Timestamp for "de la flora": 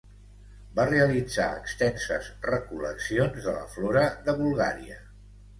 3.47-4.07